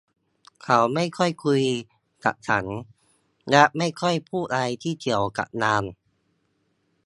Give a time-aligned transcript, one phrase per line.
[0.63, 1.63] เขาไม่ค่อยคุย
[2.25, 2.65] กับฉัน
[3.49, 5.83] และไม่ค่อยพูดอะไรที่เกี่ยวกับงาน